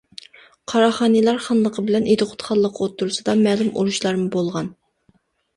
[0.71, 4.73] قاراخانىيلار خانلىقى بىلەن ئىدىقۇت خانلىقى ئوتتۇرىسىدا مەلۇم ئۇرۇشلارمۇ بولغان.